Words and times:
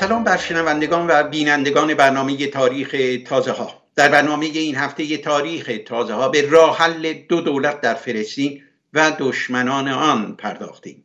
سلام 0.00 0.24
بر 0.24 0.36
شنوندگان 0.36 1.06
و 1.10 1.22
بینندگان 1.22 1.94
برنامه 1.94 2.46
تاریخ 2.46 2.96
تازه 3.26 3.52
ها. 3.52 3.82
در 3.96 4.08
برنامه 4.08 4.46
این 4.46 4.76
هفته 4.76 5.16
تاریخ 5.16 5.70
تازه 5.86 6.14
ها 6.14 6.28
به 6.28 6.50
راه 6.50 6.78
حل 6.78 7.12
دو 7.12 7.40
دولت 7.40 7.80
در 7.80 7.94
فلسطین 7.94 8.62
و 8.94 9.12
دشمنان 9.18 9.88
آن 9.88 10.36
پرداختیم. 10.36 11.04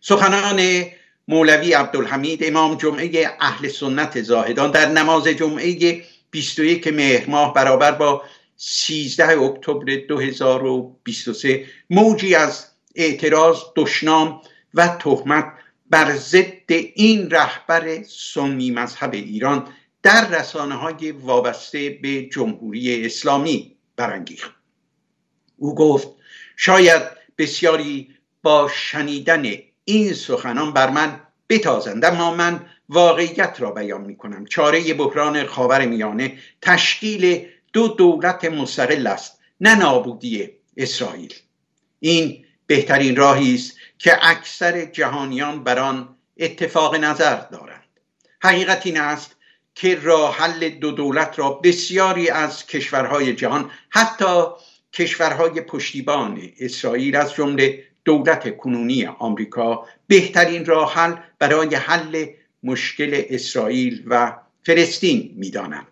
سخنان 0.00 0.84
مولوی 1.28 1.72
عبدالحمید 1.72 2.44
امام 2.44 2.76
جمعه 2.76 3.30
اهل 3.40 3.68
سنت 3.68 4.22
زاهدان 4.22 4.70
در 4.70 4.88
نماز 4.88 5.26
جمعه 5.26 6.02
21 6.30 6.88
مهر 6.88 7.30
ماه 7.30 7.54
برابر 7.54 7.92
با 7.92 8.22
13 8.56 9.42
اکتبر 9.42 9.96
2023 10.08 11.64
موجی 11.90 12.34
از 12.34 12.66
اعتراض 12.94 13.58
دشنام 13.76 14.40
و 14.74 14.88
تهمت 14.88 15.52
بر 15.90 16.16
ضد 16.16 16.72
این 16.94 17.30
رهبر 17.30 18.02
سنی 18.02 18.70
مذهب 18.70 19.14
ایران 19.14 19.68
در 20.02 20.28
رسانه 20.28 20.74
های 20.74 21.12
وابسته 21.12 21.98
به 22.02 22.22
جمهوری 22.22 23.06
اسلامی 23.06 23.76
برانگیخت. 23.96 24.54
او 25.56 25.74
گفت 25.74 26.08
شاید 26.56 27.02
بسیاری 27.38 28.08
با 28.42 28.70
شنیدن 28.74 29.44
این 29.84 30.12
سخنان 30.12 30.72
بر 30.72 30.90
من 30.90 31.20
بتازند 31.48 32.04
اما 32.04 32.34
من 32.34 32.66
واقعیت 32.88 33.56
را 33.58 33.70
بیان 33.70 34.00
می 34.00 34.16
کنم 34.16 34.46
چاره 34.46 34.94
بحران 34.94 35.46
خاور 35.46 35.86
میانه 35.86 36.38
تشکیل 36.62 37.46
دو 37.72 37.88
دولت 37.88 38.44
مستقل 38.44 39.06
است 39.06 39.40
نه 39.60 39.78
نابودی 39.78 40.50
اسرائیل. 40.76 41.34
این 42.00 42.45
بهترین 42.66 43.16
راهی 43.16 43.54
است 43.54 43.76
که 43.98 44.18
اکثر 44.22 44.84
جهانیان 44.84 45.64
بر 45.64 45.78
آن 45.78 46.16
اتفاق 46.38 46.94
نظر 46.94 47.36
دارند. 47.36 47.84
حقیقت 48.42 48.86
این 48.86 49.00
است 49.00 49.36
که 49.74 49.98
راه 50.02 50.36
حل 50.36 50.68
دو 50.68 50.90
دولت 50.90 51.38
را 51.38 51.50
بسیاری 51.50 52.30
از 52.30 52.66
کشورهای 52.66 53.34
جهان 53.34 53.70
حتی 53.90 54.44
کشورهای 54.92 55.60
پشتیبان 55.60 56.42
اسرائیل 56.60 57.16
از 57.16 57.34
جمله 57.34 57.84
دولت 58.04 58.56
کنونی 58.56 59.06
آمریکا 59.06 59.86
بهترین 60.06 60.64
راه 60.64 60.94
حل 60.94 61.16
برای 61.38 61.74
حل 61.74 62.26
مشکل 62.62 63.22
اسرائیل 63.30 64.04
و 64.06 64.36
فلسطین 64.62 65.34
می‌دانند. 65.36 65.86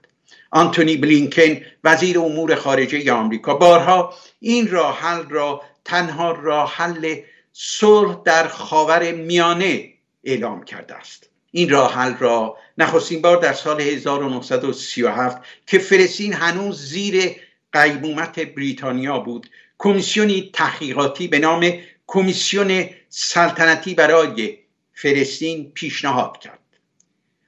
آنتونی 0.51 0.97
بلینکن 0.97 1.61
وزیر 1.85 2.19
امور 2.19 2.55
خارجه 2.55 3.13
آمریکا 3.13 3.55
بارها 3.55 4.15
این 4.41 4.71
راه 4.71 5.01
حل 5.01 5.29
را 5.29 5.63
تنها 5.85 6.33
راه 6.33 6.75
حل 6.75 7.21
صلح 7.53 8.23
در 8.25 8.49
خاور 8.49 9.13
میانه 9.13 9.95
اعلام 10.25 10.65
کرده 10.65 10.95
است. 10.95 11.31
این 11.51 11.71
راه 11.71 11.95
حل 11.95 12.15
را 12.15 12.57
نخستین 12.79 13.23
بار 13.23 13.37
در 13.37 13.53
سال 13.53 13.81
1937 13.81 15.43
که 15.67 15.79
فلسطین 15.79 16.33
هنوز 16.33 16.81
زیر 16.81 17.37
قیمومت 17.73 18.41
بریتانیا 18.41 19.19
بود 19.19 19.51
کمیسیونی 19.79 20.51
تحقیقاتی 20.53 21.29
به 21.29 21.39
نام 21.39 21.73
کمیسیون 22.07 22.87
سلطنتی 23.09 23.95
برای 23.95 24.59
فلسطین 24.95 25.73
پیشنهاد 25.73 26.39
کرد. 26.39 26.59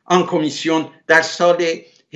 آن 0.05 0.27
کمیسیون 0.27 0.89
در 1.07 1.23
سال 1.23 1.67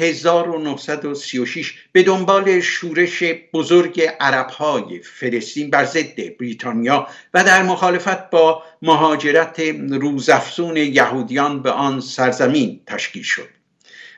1936 0.01 1.75
به 1.93 2.03
دنبال 2.03 2.61
شورش 2.61 3.23
بزرگ 3.53 4.03
عربهای 4.21 5.03
فلسطین 5.03 5.71
بر 5.71 5.85
ضد 5.85 6.37
بریتانیا 6.37 7.09
و 7.35 7.45
در 7.45 7.63
مخالفت 7.63 8.31
با 8.31 8.63
مهاجرت 8.83 9.61
روزافزون 9.91 10.77
یهودیان 10.77 11.63
به 11.63 11.71
آن 11.71 12.01
سرزمین 12.01 12.81
تشکیل 12.87 13.23
شد. 13.23 13.49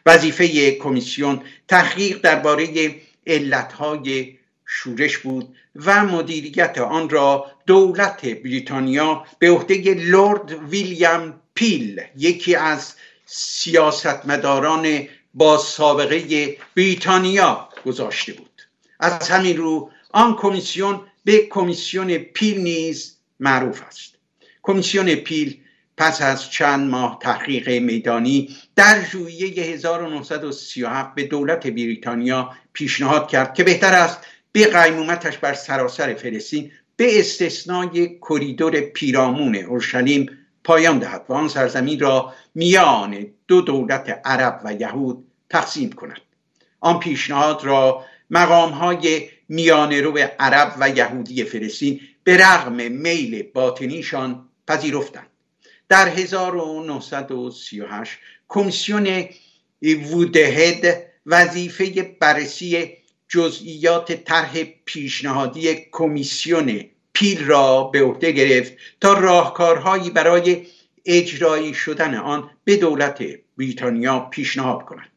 وظیفه 0.06 0.70
کمیسیون 0.70 1.40
تحقیق 1.68 2.20
درباره 2.20 2.94
علتهای 3.26 4.38
شورش 4.66 5.18
بود 5.18 5.56
و 5.76 6.04
مدیریت 6.04 6.78
آن 6.78 7.10
را 7.10 7.46
دولت 7.66 8.26
بریتانیا 8.26 9.24
به 9.38 9.50
عهده 9.50 9.94
لورد 9.94 10.52
ویلیام 10.70 11.40
پیل 11.54 12.00
یکی 12.16 12.54
از 12.54 12.94
سیاستمداران 13.26 15.08
با 15.34 15.58
سابقه 15.58 16.56
بریتانیا 16.76 17.68
گذاشته 17.86 18.32
بود. 18.32 18.62
از 19.00 19.28
همین 19.28 19.56
رو 19.56 19.90
آن 20.10 20.36
کمیسیون 20.36 21.00
به 21.24 21.46
کمیسیون 21.50 22.18
پیل 22.18 22.60
نیز 22.60 23.16
معروف 23.40 23.82
است. 23.82 24.14
کمیسیون 24.62 25.14
پیل 25.14 25.58
پس 25.96 26.22
از 26.22 26.50
چند 26.50 26.90
ماه 26.90 27.18
تحقیق 27.22 27.68
میدانی 27.68 28.56
در 28.76 29.04
ژوئیه 29.04 29.64
1937 29.64 31.14
به 31.14 31.24
دولت 31.24 31.66
بریتانیا 31.66 32.50
پیشنهاد 32.72 33.28
کرد 33.28 33.54
که 33.54 33.64
بهتر 33.64 33.94
است 33.94 34.18
به 34.52 34.66
قیمومتش 34.66 35.38
بر 35.38 35.54
سراسر 35.54 36.14
فلسطین 36.14 36.72
به 36.96 37.20
استثنای 37.20 38.18
کریدور 38.28 38.80
پیرامون 38.80 39.56
اورشلیم 39.56 40.38
پایان 40.64 40.98
دهد 40.98 41.24
و 41.28 41.32
آن 41.32 41.48
سرزمین 41.48 42.00
را 42.00 42.32
میان 42.54 43.26
دو 43.48 43.60
دولت 43.60 44.20
عرب 44.24 44.60
و 44.64 44.74
یهود 44.74 45.24
تقسیم 45.50 45.92
کند. 45.92 46.20
آن 46.80 46.98
پیشنهاد 46.98 47.64
را 47.64 48.04
مقام 48.30 48.70
های 48.70 49.28
میان 49.48 49.92
رو 49.92 50.18
عرب 50.38 50.74
و 50.80 50.90
یهودی 50.90 51.44
فلسطین 51.44 52.00
به 52.24 52.36
رغم 52.36 52.92
میل 52.92 53.42
باطنیشان 53.42 54.48
پذیرفتند. 54.68 55.26
در 55.88 56.08
1938 56.08 58.18
کمیسیون 58.48 59.28
وودهد 59.82 61.06
وظیفه 61.26 62.16
بررسی 62.20 62.96
جزئیات 63.28 64.12
طرح 64.12 64.64
پیشنهادی 64.84 65.86
کمیسیون 65.92 66.84
پیل 67.22 67.44
را 67.44 67.84
به 67.84 68.02
عهده 68.02 68.32
گرفت 68.32 68.72
تا 69.00 69.12
راهکارهایی 69.12 70.10
برای 70.10 70.66
اجرایی 71.04 71.74
شدن 71.74 72.14
آن 72.14 72.50
به 72.64 72.76
دولت 72.76 73.22
بریتانیا 73.58 74.20
پیشنهاد 74.20 74.84
کند. 74.84 75.08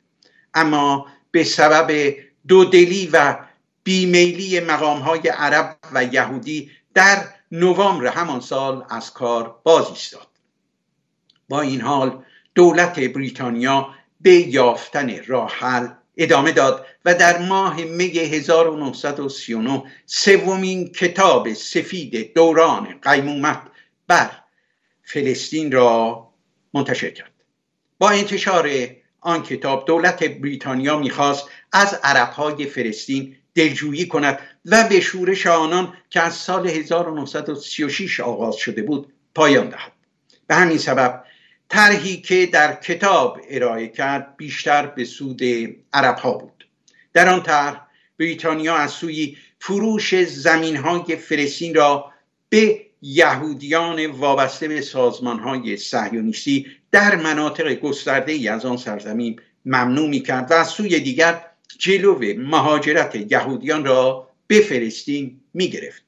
اما 0.53 1.07
به 1.31 1.43
سبب 1.43 2.15
دودلی 2.47 3.09
و 3.13 3.37
بیمیلی 3.83 4.59
مقام 4.59 4.99
های 4.99 5.27
عرب 5.27 5.77
و 5.93 6.03
یهودی 6.03 6.71
در 6.93 7.27
نوامبر 7.51 8.07
همان 8.07 8.39
سال 8.39 8.85
از 8.89 9.13
کار 9.13 9.59
باز 9.63 9.89
ایستاد. 9.89 10.27
با 11.49 11.61
این 11.61 11.81
حال 11.81 12.23
دولت 12.55 12.99
بریتانیا 12.99 13.89
به 14.21 14.33
یافتن 14.33 15.23
راه 15.23 15.51
حل 15.51 15.87
ادامه 16.17 16.51
داد 16.51 16.85
و 17.05 17.13
در 17.15 17.37
ماه 17.37 17.83
می 17.83 18.19
1939 18.19 19.83
سومین 20.05 20.91
کتاب 20.91 21.53
سفید 21.53 22.33
دوران 22.33 22.99
قیمومت 23.01 23.61
بر 24.07 24.31
فلسطین 25.03 25.71
را 25.71 26.27
منتشر 26.73 27.09
کرد. 27.09 27.31
با 27.99 28.09
انتشار 28.09 28.69
آن 29.21 29.43
کتاب 29.43 29.85
دولت 29.87 30.23
بریتانیا 30.23 30.99
می‌خواست 30.99 31.49
از 31.71 31.99
عربهای 32.03 32.65
فلسطین 32.65 33.35
دلجویی 33.55 34.07
کند 34.07 34.39
و 34.65 34.87
به 34.89 34.99
شورش 34.99 35.47
آنان 35.47 35.93
که 36.09 36.21
از 36.21 36.33
سال 36.33 36.67
1936 36.67 38.19
آغاز 38.19 38.55
شده 38.55 38.81
بود 38.81 39.13
پایان 39.35 39.69
دهد. 39.69 39.91
به 40.47 40.55
همین 40.55 40.77
سبب 40.77 41.23
طرحی 41.69 42.17
که 42.17 42.45
در 42.45 42.75
کتاب 42.75 43.41
ارائه 43.49 43.87
کرد 43.87 44.37
بیشتر 44.37 44.85
به 44.85 45.05
سود 45.05 45.41
عرب 45.93 46.17
ها 46.17 46.33
بود. 46.33 46.67
در 47.13 47.29
آن 47.29 47.43
طرح 47.43 47.81
بریتانیا 48.19 48.75
از 48.75 48.91
سوی 48.91 49.37
فروش 49.59 50.15
زمین 50.23 50.75
های 50.75 51.15
فلسطین 51.15 51.75
را 51.75 52.11
به 52.49 52.85
یهودیان 53.01 54.05
وابسته 54.05 54.67
به 54.67 54.81
سازمان 54.81 55.39
های 55.39 55.77
سهیونیستی 55.77 56.67
در 56.91 57.15
مناطق 57.15 57.73
گسترده 57.73 58.31
ای 58.31 58.47
از 58.47 58.65
آن 58.65 58.77
سرزمین 58.77 59.39
ممنوع 59.65 60.09
می 60.09 60.19
کرد 60.19 60.51
و 60.51 60.53
از 60.53 60.67
سوی 60.67 60.99
دیگر 60.99 61.41
جلو 61.77 62.19
مهاجرت 62.37 63.31
یهودیان 63.31 63.85
را 63.85 64.29
به 64.47 64.59
فلسطین 64.59 65.41
می 65.53 65.69
گرفت 65.69 66.03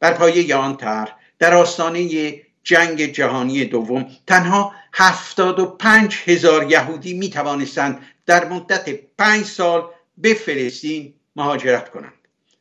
بر 0.00 0.12
پایه 0.12 0.56
آن 0.56 0.76
طرح 0.76 1.16
در 1.38 1.54
آستانه 1.54 2.34
جنگ 2.64 3.04
جهانی 3.04 3.64
دوم. 3.64 4.10
تنها 4.26 4.74
هفتاد 4.92 5.58
و 5.58 5.66
پنج 5.66 6.16
هزار 6.24 6.70
یهودی 6.70 7.14
می 7.14 7.30
توانستند 7.30 8.02
در 8.26 8.48
مدت 8.48 8.88
پنج 9.18 9.44
سال 9.44 9.90
به 10.18 10.34
فلسطین 10.34 11.14
مهاجرت 11.36 11.90
کنند 11.90 12.12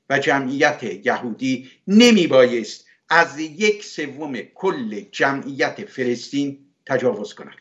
و 0.10 0.20
جمعیت 0.20 0.84
یهودی 0.84 1.72
نمی 1.88 2.28
بایست 2.28 2.86
از 3.10 3.40
یک 3.40 3.84
سوم 3.84 4.42
کل 4.42 5.02
جمعیت 5.12 5.86
فلسطین 5.86 6.60
تجاوز 6.86 7.34
کنند. 7.34 7.58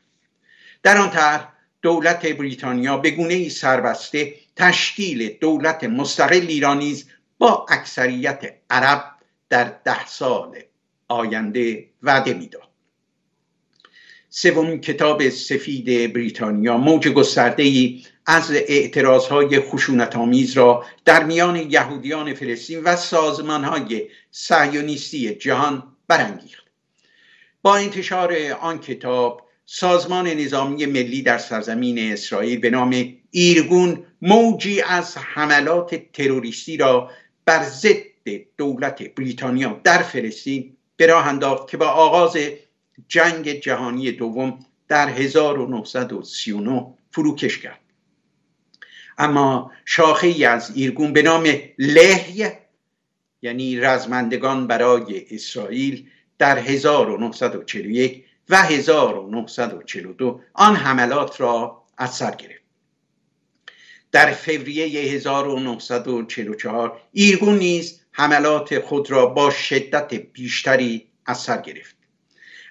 در 0.82 0.98
آن 0.98 1.10
طرح 1.10 1.52
دولت 1.82 2.26
بریتانیا 2.26 2.96
به 2.96 3.10
گونه 3.10 3.34
ای 3.34 3.50
سربسته 3.50 4.34
تشکیل 4.56 5.38
دولت 5.40 5.84
مستقل 5.84 6.46
ایرانیز 6.48 7.10
با 7.38 7.66
اکثریت 7.68 8.54
عرب 8.70 9.04
در 9.48 9.64
ده 9.84 10.06
سال 10.06 10.58
آینده 11.08 11.88
وعده 12.02 12.34
می‌داد. 12.34 12.68
سومین 14.30 14.80
کتاب 14.80 15.28
سفید 15.28 16.12
بریتانیا 16.12 16.76
موج 16.76 17.08
گسترده 17.08 17.62
ای 17.62 18.04
از 18.26 18.50
اعتراض 18.50 19.26
های 19.26 19.60
خشونت 19.60 20.16
آمیز 20.16 20.52
را 20.52 20.84
در 21.04 21.24
میان 21.24 21.56
یهودیان 21.56 22.34
فلسطین 22.34 22.82
و 22.84 22.96
سازمان 22.96 23.64
های 23.64 24.08
سیونیستی 24.30 25.34
جهان 25.34 25.82
برانگیخت. 26.08 26.64
با 27.62 27.76
انتشار 27.76 28.36
آن 28.60 28.78
کتاب 28.78 29.48
سازمان 29.66 30.26
نظامی 30.26 30.86
ملی 30.86 31.22
در 31.22 31.38
سرزمین 31.38 32.12
اسرائیل 32.12 32.60
به 32.60 32.70
نام 32.70 33.14
ایرگون 33.30 34.04
موجی 34.22 34.82
از 34.82 35.16
حملات 35.16 35.94
تروریستی 36.12 36.76
را 36.76 37.10
بر 37.44 37.62
ضد 37.62 37.96
دولت 38.56 39.14
بریتانیا 39.14 39.80
در 39.84 40.02
فلسطین 40.02 40.76
به 40.98 41.06
راه 41.06 41.26
انداخت 41.26 41.70
که 41.70 41.76
با 41.76 41.86
آغاز 41.86 42.36
جنگ 43.08 43.50
جهانی 43.50 44.12
دوم 44.12 44.58
در 44.88 45.08
1939 45.08 46.94
فروکش 47.10 47.58
کرد. 47.58 47.80
اما 49.18 49.72
شاخه 49.84 50.26
ای 50.26 50.44
از 50.44 50.76
ایرگون 50.76 51.12
به 51.12 51.22
نام 51.22 51.46
لهی 51.78 52.50
یعنی 53.42 53.80
رزمندگان 53.80 54.66
برای 54.66 55.24
اسرائیل 55.30 56.06
در 56.38 56.58
1941 56.58 58.24
و 58.48 58.62
1942 58.62 60.40
آن 60.52 60.76
حملات 60.76 61.40
را 61.40 61.82
از 61.98 62.14
سر 62.14 62.34
گرفت. 62.34 62.62
در 64.12 64.32
فوریه 64.32 65.12
1944 65.12 67.00
ایرگون 67.12 67.58
نیز 67.58 68.00
حملات 68.18 68.78
خود 68.78 69.10
را 69.10 69.26
با 69.26 69.50
شدت 69.50 70.14
بیشتری 70.14 71.06
از 71.26 71.38
سر 71.38 71.60
گرفت. 71.60 71.96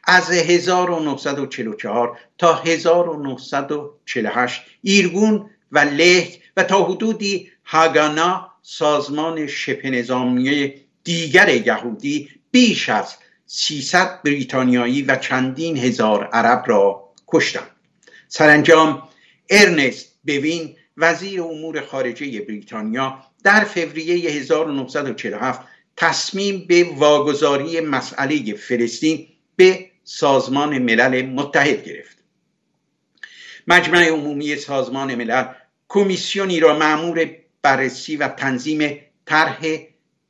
از 0.04 0.32
1944 0.32 2.20
تا 2.38 2.56
1948 2.56 4.62
ایرگون 4.82 5.50
و 5.72 5.80
لهک 5.80 6.40
و 6.58 6.64
تا 6.64 6.84
حدودی 6.84 7.52
هاگانا 7.66 8.52
سازمان 8.62 9.48
شبه 9.48 9.90
نظامی 9.90 10.74
دیگر 11.04 11.50
یهودی 11.50 12.30
بیش 12.52 12.90
از 12.90 13.16
300 13.46 14.24
بریتانیایی 14.24 15.02
و 15.02 15.16
چندین 15.16 15.78
هزار 15.78 16.24
عرب 16.24 16.64
را 16.68 17.14
کشتند. 17.28 17.72
سرانجام 18.28 19.04
ارنست 19.50 20.16
بوین 20.24 20.76
وزیر 20.98 21.42
امور 21.42 21.82
خارجه 21.82 22.42
بریتانیا 22.42 23.24
در 23.48 23.64
فوریه 23.64 24.30
1947 24.30 25.62
تصمیم 25.98 26.66
به 26.68 26.84
واگذاری 26.96 27.80
مسئله 27.80 28.54
فلسطین 28.54 29.28
به 29.56 29.86
سازمان 30.04 30.78
ملل 30.78 31.26
متحد 31.26 31.86
گرفت. 31.86 32.18
مجمع 33.68 34.10
عمومی 34.10 34.56
سازمان 34.56 35.16
ملل 35.16 35.46
کمیسیونی 35.88 36.60
را 36.60 36.78
معمور 36.80 37.30
بررسی 37.62 38.16
و 38.16 38.28
تنظیم 38.28 39.00
طرح 39.26 39.60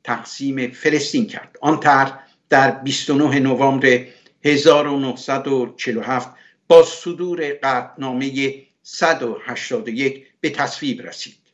تقسیم 0.04 0.70
فلسطین 0.70 1.26
کرد. 1.26 1.56
آن 1.60 1.80
طرح 1.80 2.20
در 2.48 2.70
29 2.70 3.38
نوامبر 3.38 4.04
1947 4.44 6.30
با 6.68 6.82
صدور 6.82 7.58
قطنامه 7.62 8.54
181 8.82 10.26
به 10.40 10.50
تصویب 10.50 11.06
رسید. 11.06 11.47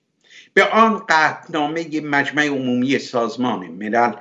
به 0.54 0.64
آن 0.64 1.02
قطنامه 1.08 2.00
مجمع 2.00 2.46
عمومی 2.46 2.98
سازمان 2.98 3.66
ملل 3.66 4.12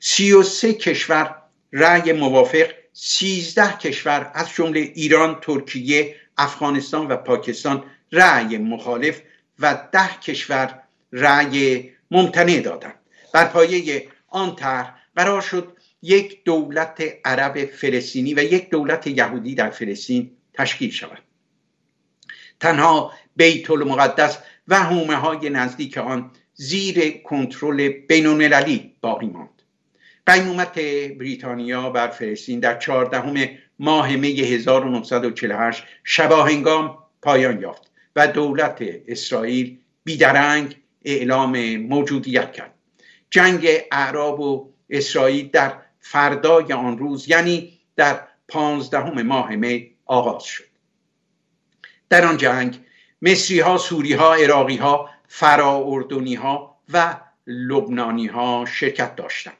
33 0.00 0.72
کشور 0.72 1.36
رأی 1.72 2.12
موافق 2.12 2.66
13 2.92 3.76
کشور 3.76 4.30
از 4.34 4.50
جمله 4.54 4.80
ایران، 4.80 5.38
ترکیه، 5.40 6.16
افغانستان 6.38 7.06
و 7.08 7.16
پاکستان 7.16 7.84
رأی 8.12 8.58
مخالف 8.58 9.20
و 9.58 9.88
ده 9.92 10.08
کشور 10.22 10.82
رأی 11.12 11.90
ممتنع 12.10 12.60
دادند. 12.60 12.94
بر 13.34 13.44
پایه 13.44 14.08
آن 14.28 14.56
طرح 14.56 14.94
قرار 15.16 15.40
شد 15.40 15.76
یک 16.02 16.44
دولت 16.44 17.02
عرب 17.24 17.64
فلسطینی 17.64 18.34
و 18.34 18.38
یک 18.38 18.70
دولت 18.70 19.06
یهودی 19.06 19.54
در 19.54 19.70
فلسطین 19.70 20.30
تشکیل 20.54 20.90
شود. 20.90 21.18
تنها 22.60 23.12
بیت 23.36 23.70
المقدس 23.70 24.38
و 24.72 24.74
حومه 24.74 25.14
های 25.14 25.50
نزدیک 25.50 25.98
آن 25.98 26.30
زیر 26.54 27.22
کنترل 27.22 27.88
بین 27.88 28.26
المللی 28.26 28.92
باقی 29.00 29.26
ماند. 29.26 29.62
قیمومت 30.26 30.78
بریتانیا 31.18 31.90
بر 31.90 32.08
فلسطین 32.08 32.60
در 32.60 32.78
چهاردهم 32.78 33.48
ماه 33.78 34.16
می 34.16 34.40
1948 34.40 35.84
شباهنگام 36.04 36.98
پایان 37.22 37.60
یافت 37.60 37.90
و 38.16 38.28
دولت 38.28 38.78
اسرائیل 39.08 39.78
بیدرنگ 40.04 40.76
اعلام 41.04 41.76
موجودیت 41.76 42.52
کرد. 42.52 42.74
جنگ 43.30 43.68
اعراب 43.92 44.40
و 44.40 44.72
اسرائیل 44.90 45.48
در 45.48 45.74
فردای 46.00 46.72
آن 46.72 46.98
روز 46.98 47.28
یعنی 47.28 47.78
در 47.96 48.20
پانزدهم 48.48 49.22
ماه 49.22 49.56
می 49.56 49.90
آغاز 50.06 50.44
شد. 50.44 50.64
در 52.08 52.26
آن 52.26 52.36
جنگ 52.36 52.78
مصری 53.22 53.60
ها 53.60 53.78
سوری 53.78 54.12
ها 54.12 54.34
عراقی 54.34 54.76
ها 54.76 55.10
فرا 55.28 55.84
اردنی 55.86 56.34
ها 56.34 56.78
و 56.92 57.16
لبنانی 57.46 58.26
ها 58.26 58.64
شرکت 58.72 59.16
داشتند. 59.16 59.56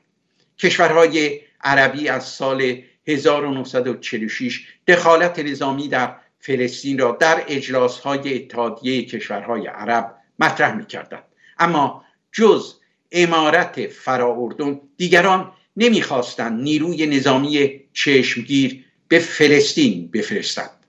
کشورهای 0.58 1.40
عربی 1.64 2.08
از 2.08 2.24
سال 2.24 2.82
1946 3.06 4.66
دخالت 4.88 5.38
نظامی 5.38 5.88
در 5.88 6.16
فلسطین 6.38 6.98
را 6.98 7.16
در 7.20 7.44
اجلاس 7.48 8.00
های 8.00 8.34
اتحادیه 8.34 9.06
کشورهای 9.06 9.66
عرب 9.66 10.14
مطرح 10.38 10.74
می 10.74 10.86
کردند 10.86 11.22
اما 11.58 12.04
جز 12.32 12.74
امارت 13.12 13.86
فرا 13.86 14.36
اردن 14.38 14.80
دیگران 14.96 15.52
نمی‌خواستند 15.76 16.62
نیروی 16.62 17.06
نظامی 17.06 17.80
چشمگیر 17.92 18.84
به 19.08 19.18
فلسطین 19.18 20.10
بفرستند. 20.12 20.81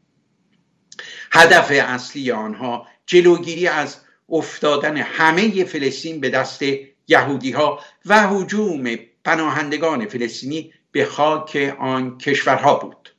هدف 1.35 1.71
اصلی 1.71 2.31
آنها 2.31 2.88
جلوگیری 3.06 3.68
از 3.68 3.97
افتادن 4.30 4.97
همه 4.97 5.63
فلسطین 5.63 6.19
به 6.19 6.30
دست 6.30 6.62
یهودی 7.07 7.51
ها 7.51 7.80
و 8.06 8.27
حجوم 8.27 8.95
پناهندگان 9.25 10.06
فلسطینی 10.06 10.74
به 10.91 11.06
خاک 11.06 11.75
آن 11.80 12.18
کشورها 12.18 12.75
بود. 12.75 13.15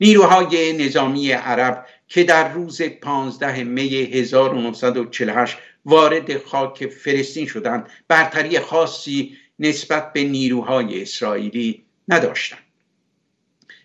نیروهای 0.00 0.72
نظامی 0.72 1.32
عرب 1.32 1.86
که 2.08 2.24
در 2.24 2.52
روز 2.52 2.82
15 2.82 3.64
می 3.64 3.88
1948 3.88 5.56
وارد 5.84 6.38
خاک 6.44 6.86
فلسطین 6.86 7.46
شدند 7.46 7.90
برتری 8.08 8.60
خاصی 8.60 9.36
نسبت 9.58 10.12
به 10.12 10.24
نیروهای 10.24 11.02
اسرائیلی 11.02 11.84
نداشتند. 12.08 12.60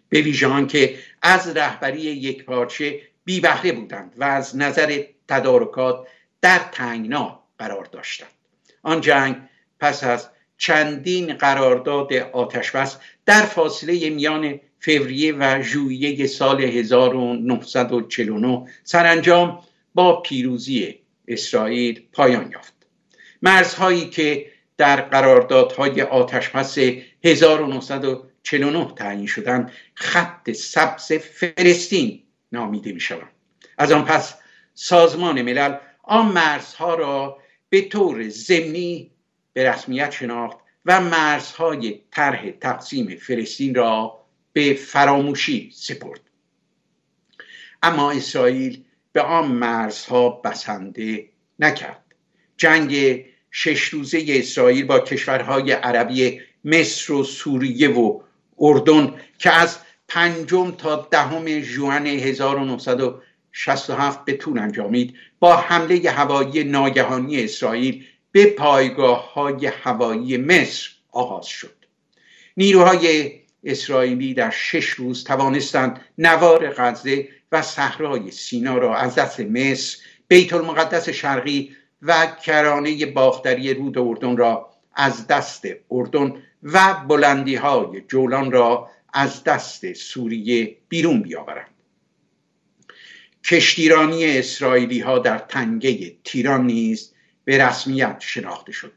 به 0.10 0.22
ویژه 0.22 0.66
که 0.66 1.00
از 1.22 1.48
رهبری 1.48 2.02
یک 2.02 2.46
پارچه 2.46 3.02
بی 3.26 3.40
بهره 3.40 3.72
بودند 3.72 4.14
و 4.18 4.24
از 4.24 4.58
نظر 4.58 5.04
تدارکات 5.28 6.08
در 6.42 6.60
تنگنا 6.72 7.44
قرار 7.58 7.86
داشتند. 7.86 8.30
آن 8.84 9.02
جنگ 9.02 9.36
پس 9.80 10.04
از 10.04 10.30
چندین 10.58 11.34
قرارداد 11.34 12.14
آتشبس 12.14 12.98
در 13.26 13.42
فاصله 13.42 14.10
میان 14.10 14.60
فوریه 14.80 15.34
و 15.34 15.62
ژوئیه 15.62 16.28
سال 16.28 16.62
1949 16.62 18.66
سرانجام 18.84 19.60
با 19.94 20.22
پیروزی 20.22 21.00
اسرائیل 21.28 22.04
پایان 22.14 22.52
یافت. 22.52 22.74
مرزهایی 23.42 24.10
که 24.10 24.46
در 24.78 25.02
قراردادهای 25.02 26.02
آتشبس 26.02 26.78
1949 27.24 28.94
تعیین 28.96 29.26
شدند 29.26 29.72
خط 29.94 30.52
سبز 30.52 31.12
فلسطین 31.12 32.24
نامیده 32.54 32.92
می 32.92 33.00
شوند 33.00 33.32
از 33.78 33.92
آن 33.92 34.06
پس 34.06 34.34
سازمان 34.74 35.42
ملل 35.42 35.76
آن 36.04 36.26
مرزها 36.26 36.96
را 36.96 37.38
به 37.70 37.82
طور 37.82 38.30
ضمنی 38.30 39.12
به 39.54 39.70
رسمیت 39.70 40.12
شناخت 40.12 40.58
و 40.86 41.02
مرزهای 41.02 42.02
طرح 42.12 42.52
تقسیم 42.52 43.16
فلسطین 43.16 43.76
را 43.76 44.20
به 44.54 44.74
فراموشی 44.74 45.72
سپرد. 45.74 46.22
اما 47.84 48.12
اسرائیل 48.12 48.84
به 49.12 49.22
آن 49.22 49.48
مرزها 49.48 50.30
بسنده 50.30 51.30
نکرد. 51.60 52.04
جنگ 52.58 53.26
شش 53.52 53.84
روزه 53.84 54.26
اسرائیل 54.28 54.86
با 54.86 55.00
کشورهای 55.00 55.72
عربی 55.72 56.42
مصر 56.66 57.14
و 57.14 57.24
سوریه 57.24 57.90
و 57.90 58.22
اردن 58.60 59.22
که 59.38 59.52
از 59.52 59.78
پنجم 60.08 60.72
تا 60.72 61.08
دهم 61.12 61.60
ژوئن 61.60 62.08
1967 62.08 64.26
به 64.26 64.34
طول 64.34 64.60
انجامید. 64.60 65.16
با 65.40 65.56
حمله 65.56 66.12
هوایی 66.12 66.64
ناگهانی 66.64 67.44
اسرائیل 67.44 68.06
به 68.32 68.46
پایگاه 68.46 69.34
های 69.34 69.68
هوایی 69.68 70.38
مصر 70.38 70.90
آغاز 71.12 71.46
شد. 71.46 71.76
نیروهای 72.58 73.32
اسرائیلی 73.64 74.34
در 74.34 74.50
شش 74.50 74.86
روز 74.86 75.24
توانستند 75.24 76.02
نوار 76.18 76.70
غزه 76.70 77.28
و 77.52 77.62
صحرای 77.62 78.32
سینا 78.32 78.78
را 78.78 78.96
از 78.96 79.16
دست 79.16 79.40
مصر 79.40 79.98
بیت 80.28 80.54
المقدس 80.54 81.10
شرقی 81.10 81.76
و 82.02 82.28
کرانه 82.46 83.06
باختری 83.06 83.74
رود 83.74 83.98
اردن 83.98 84.38
را 84.38 84.70
از 84.96 85.28
دست 85.28 85.68
اردن 85.92 86.34
و 86.64 86.94
بلندی 87.08 87.56
های 87.56 88.02
جولان 88.08 88.52
را 88.52 88.90
از 89.14 89.44
دست 89.44 89.94
سوریه 89.94 90.78
بیرون 90.90 91.22
بیاورند 91.22 91.74
کشتیرانی 93.44 94.26
اسرائیلی 94.26 95.00
ها 95.00 95.20
در 95.20 95.38
تنگه 95.38 96.16
تیران 96.24 96.66
نیز 96.66 97.14
به 97.46 97.66
رسمیت 97.66 98.18
شناخته 98.20 98.72
شد. 98.72 98.92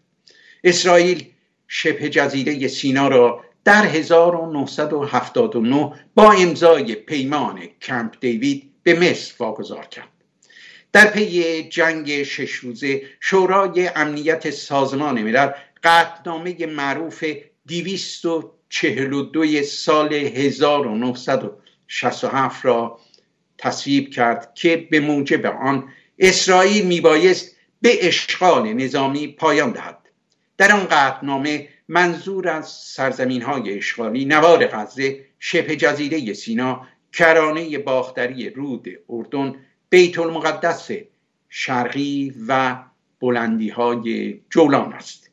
اسرائیل 0.65 1.25
شبه 1.69 2.09
جزیره 2.09 2.69
سینا 2.69 3.09
را 3.09 3.45
در 3.65 3.87
1979 3.87 5.93
با 6.15 6.33
امضای 6.33 6.95
پیمان 6.95 7.69
کمپ 7.83 8.17
دیوید 8.21 8.71
به 8.83 9.01
مصر 9.01 9.35
واگذار 9.39 9.87
کرد. 9.87 10.09
در 10.93 11.11
پی 11.11 11.63
جنگ 11.63 12.23
شش 12.23 12.51
روزه 12.51 13.03
شورای 13.21 13.89
امنیت 13.89 14.51
سازمان 14.51 15.23
ملل 15.23 15.51
قطنامه 15.85 16.67
معروف 16.67 17.25
242 18.71 19.63
سال 19.63 20.15
1967 20.15 22.65
را 22.65 23.01
تصویب 23.59 24.11
کرد 24.11 24.55
که 24.55 24.89
به 24.91 25.01
موجب 25.01 25.47
آن 25.47 25.89
اسرائیل 26.19 26.87
میبایست 26.87 27.57
به 27.83 28.07
اشغال 28.07 28.73
نظامی 28.73 29.27
پایان 29.27 29.73
دهد. 29.73 29.99
در 30.57 30.73
آن 30.73 30.85
قطعنامه 30.85 31.69
منظور 31.89 32.49
از 32.49 32.69
سرزمین 32.69 33.43
های 33.43 33.79
اشغالی 33.79 34.25
نوار 34.25 34.67
غزه 34.67 35.25
شبه 35.39 35.77
جزیره 35.77 36.33
سینا 36.33 36.87
کرانه 37.13 37.79
باختری 37.79 38.51
رود 38.51 38.89
اردن 39.09 39.55
بیت 39.91 40.19
المقدس 40.19 40.91
شرقی 41.49 42.35
و 42.49 42.83
بلندی 43.21 43.69
های 43.69 44.41
جولان 44.51 44.93
است. 44.93 45.31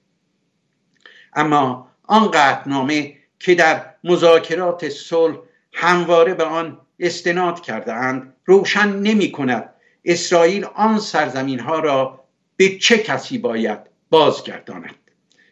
اما 1.33 1.91
آن 2.03 2.31
قطعنامه 2.31 3.15
که 3.43 3.55
در 3.55 3.85
مذاکرات 4.03 4.89
صلح 4.89 5.37
همواره 5.73 6.33
به 6.33 6.43
آن 6.43 6.81
استناد 6.99 7.61
کرده 7.61 7.93
اند 7.93 8.33
روشن 8.45 8.89
نمی 8.89 9.31
کند 9.31 9.69
اسرائیل 10.05 10.65
آن 10.65 10.99
سرزمین 10.99 11.59
ها 11.59 11.79
را 11.79 12.23
به 12.57 12.77
چه 12.77 12.97
کسی 12.97 13.37
باید 13.37 13.79
بازگرداند. 14.09 14.95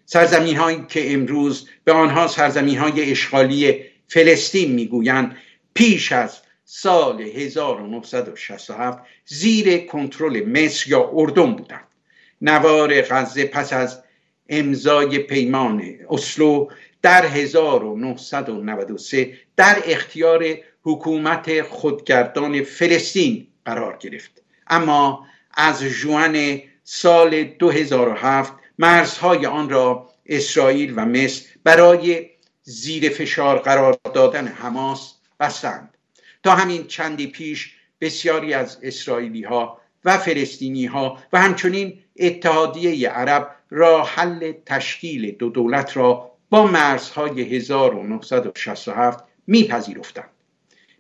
سرزمین 0.06 0.56
هایی 0.56 0.86
که 0.90 1.14
امروز 1.14 1.70
به 1.84 1.92
آنها 1.92 2.28
سرزمین 2.28 2.78
های 2.78 3.12
اشغالی 3.12 3.86
فلسطین 4.08 4.72
می‌گویند 4.72 5.38
پیش 5.74 6.12
از 6.12 6.38
سال 6.66 7.22
1967 7.22 9.00
زیر 9.26 9.78
کنترل 9.86 10.46
مصر 10.46 10.90
یا 10.90 11.10
اردن 11.14 11.54
بودند. 11.56 11.88
نوار 12.42 13.02
غزه 13.02 13.46
پس 13.46 13.74
از 13.74 14.04
امضای 14.50 15.20
پیمان 15.20 15.84
اسلو 16.10 16.68
در 17.01 17.25
1993 17.25 19.34
در 19.55 19.81
اختیار 19.86 20.46
حکومت 20.84 21.62
خودگردان 21.62 22.63
فلسطین 22.63 23.48
قرار 23.65 23.98
گرفت. 23.98 24.43
اما 24.67 25.25
از 25.53 25.84
جوان 25.84 26.62
سال 26.84 27.43
2007 27.43 28.53
مرزهای 28.79 29.46
آن 29.46 29.70
را 29.70 30.10
اسرائیل 30.25 30.93
و 30.96 31.05
مصر 31.05 31.46
برای 31.63 32.29
زیر 32.63 33.10
فشار 33.10 33.60
قرار 33.60 33.98
دادن 34.13 34.48
حماس 34.48 35.15
بستند. 35.39 35.98
تا 36.43 36.55
همین 36.55 36.88
چندی 36.88 37.27
پیش 37.27 37.75
بسیاری 38.01 38.53
از 38.53 38.77
اسرائیلی 38.84 39.43
ها 39.43 39.81
و 40.05 40.17
فلسطینی 40.17 40.86
ها 40.86 41.17
و 41.34 41.41
همچنین 41.41 42.00
اتحادیه 42.20 43.10
عرب 43.10 43.55
را 43.70 44.03
حل 44.03 44.53
تشکیل 44.65 45.31
دو 45.31 45.50
دولت 45.50 45.98
را 45.98 46.31
با 46.51 46.67
مرزهای 46.67 47.41
1967 47.41 49.24
میپذیرفتند 49.48 50.29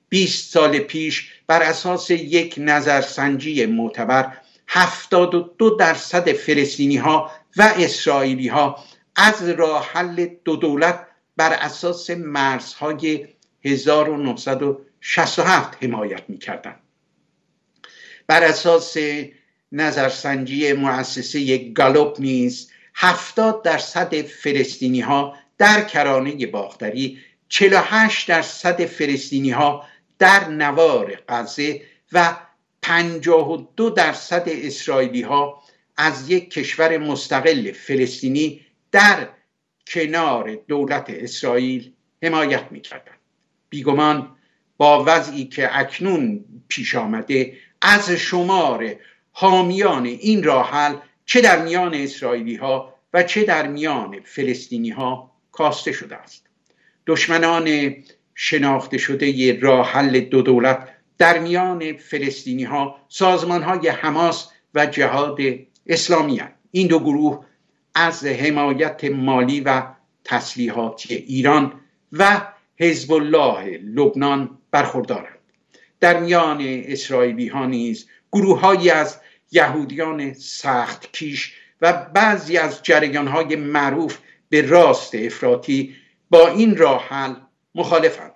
20 0.09 0.53
سال 0.53 0.79
پیش 0.79 1.31
بر 1.47 1.63
اساس 1.63 2.11
یک 2.11 2.55
نظرسنجی 2.57 3.65
معتبر 3.65 4.37
72 4.67 5.69
درصد 5.69 6.31
فلسطینی 6.31 6.97
ها 6.97 7.31
و 7.57 7.73
اسرائیلی 7.77 8.47
ها 8.47 8.83
از 9.15 9.49
راه 9.49 9.89
حل 9.93 10.27
دو 10.45 10.55
دولت 10.55 11.07
بر 11.37 11.53
اساس 11.53 12.09
مرزهای 12.09 13.27
1967 13.65 15.83
حمایت 15.83 16.23
می 16.27 16.37
کردن. 16.37 16.75
بر 18.27 18.43
اساس 18.43 18.97
نظرسنجی 19.71 20.73
مؤسسه 20.73 21.57
گالوپ 21.57 22.21
نیز 22.21 22.71
70 22.95 23.63
درصد 23.63 24.21
فلسطینی 24.21 25.01
ها 25.01 25.37
در 25.61 25.83
کرانه 25.83 26.45
باختری 26.45 27.17
48 27.49 28.27
درصد 28.27 28.85
فلسطینی 28.85 29.49
ها 29.49 29.85
در 30.19 30.47
نوار 30.47 31.19
غزه 31.29 31.81
و 32.11 32.37
52 32.81 33.89
درصد 33.89 34.43
اسرائیلی 34.47 35.21
ها 35.21 35.63
از 35.97 36.29
یک 36.29 36.51
کشور 36.51 36.97
مستقل 36.97 37.71
فلسطینی 37.71 38.61
در 38.91 39.27
کنار 39.87 40.55
دولت 40.67 41.05
اسرائیل 41.09 41.93
حمایت 42.23 42.71
می‌کردند. 42.71 43.19
بیگمان 43.69 44.35
با 44.77 45.03
وضعی 45.07 45.45
که 45.45 45.79
اکنون 45.79 46.45
پیش 46.67 46.95
آمده 46.95 47.53
از 47.81 48.11
شمار 48.11 48.95
حامیان 49.31 50.05
این 50.05 50.43
راحل 50.43 50.95
چه 51.25 51.41
در 51.41 51.63
میان 51.63 51.93
اسرائیلی 51.93 52.55
ها 52.55 52.95
و 53.13 53.23
چه 53.23 53.43
در 53.43 53.67
میان 53.67 54.19
فلسطینی 54.23 54.89
ها 54.89 55.30
کاسته 55.51 55.91
شده 55.91 56.15
است. 56.15 56.45
دشمنان 57.07 57.95
شناخته 58.35 58.97
شده 58.97 59.59
راه 59.59 59.91
حل 59.91 60.19
دو 60.19 60.41
دولت 60.41 60.89
در 61.17 61.39
میان 61.39 61.97
فلسطینی 61.97 62.63
ها 62.63 62.95
سازمان 63.07 63.63
های 63.63 63.87
حماس 63.87 64.49
و 64.73 64.85
جهاد 64.85 65.37
اسلامی 65.87 66.41
این 66.71 66.87
دو 66.87 66.99
گروه 66.99 67.45
از 67.95 68.25
حمایت 68.25 69.03
مالی 69.03 69.61
و 69.61 69.83
تسلیحاتی 70.23 71.15
ایران 71.15 71.73
و 72.11 72.41
حزب 72.77 73.11
الله 73.11 73.77
لبنان 73.77 74.57
برخوردارند. 74.71 75.37
در 75.99 76.19
میان 76.19 76.57
اسرائیلی 76.61 77.47
ها 77.47 77.65
نیز 77.65 78.07
گروههایی 78.31 78.89
از 78.89 79.17
یهودیان 79.51 80.33
سخت 80.33 81.11
کیش 81.11 81.53
و 81.81 81.93
بعضی 81.93 82.57
از 82.57 82.83
جریان 82.83 83.27
های 83.27 83.55
معروف 83.55 84.17
به 84.51 84.61
راست 84.61 85.15
افراطی 85.15 85.95
با 86.29 86.47
این 86.47 86.77
راه 86.77 87.07
حل 87.07 87.33
مخالفند. 87.75 88.33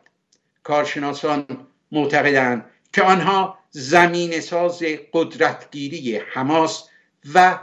کارشناسان 0.64 1.46
معتقدند 1.92 2.66
که 2.94 3.04
آنها 3.04 3.58
زمین 3.70 4.40
ساز 4.40 4.84
قدرتگیری 5.14 6.18
حماس 6.18 6.90
و 7.34 7.60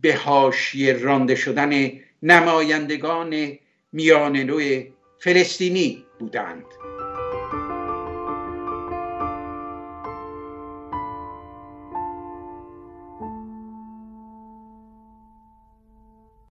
به 0.00 0.14
حاشیه 0.14 0.92
رانده 0.92 1.34
شدن 1.34 1.92
نمایندگان 2.22 3.58
میان 3.92 4.36
فلسطینی 5.18 6.04
بودند. 6.18 6.83